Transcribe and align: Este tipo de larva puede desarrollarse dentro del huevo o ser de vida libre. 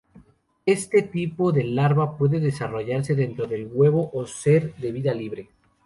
Este 0.65 1.03
tipo 1.03 1.51
de 1.51 1.63
larva 1.63 2.17
puede 2.17 2.39
desarrollarse 2.39 3.13
dentro 3.13 3.45
del 3.45 3.69
huevo 3.71 4.09
o 4.13 4.25
ser 4.25 4.75
de 4.77 4.91
vida 4.91 5.13
libre. 5.13 5.51